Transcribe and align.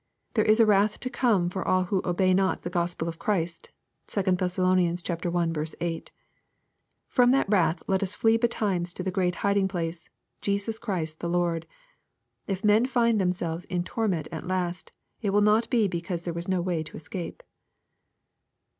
There 0.33 0.43
is 0.45 0.59
a 0.59 0.65
wrath 0.65 0.99
to 1.01 1.11
come 1.11 1.47
for 1.47 1.61
all 1.67 1.83
who 1.83 2.01
'^obey 2.01 2.33
not 2.33 2.63
the 2.63 2.71
Gospel 2.71 3.07
of 3.07 3.19
Christ." 3.19 3.69
(2 4.07 4.23
Thess. 4.23 4.57
i. 4.57 5.67
8.) 5.81 6.11
From 7.07 7.29
that 7.29 7.47
wrath 7.47 7.83
let 7.85 8.01
us 8.01 8.15
flee 8.15 8.35
betimes 8.35 8.93
to 8.93 9.03
the 9.03 9.11
great 9.11 9.35
hiding 9.45 9.67
place^ 9.67 10.09
Jesus 10.41 10.79
Christ 10.79 11.19
the 11.19 11.29
Lord. 11.29 11.67
If 12.47 12.63
men 12.65 12.87
find 12.87 13.21
themselves 13.21 13.63
'^ 13.65 13.69
in 13.69 13.83
torment" 13.83 14.27
at 14.31 14.47
last, 14.47 14.91
it 15.21 15.29
will 15.29 15.41
not 15.41 15.69
be 15.69 15.87
because 15.87 16.23
there 16.23 16.33
was 16.33 16.47
no 16.47 16.61
way 16.61 16.81
to 16.81 16.97
escape. 16.97 17.43